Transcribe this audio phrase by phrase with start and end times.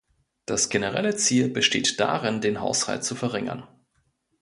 [0.47, 3.67] Das generelle Ziel besteht darin, den Haushalt zu verringern.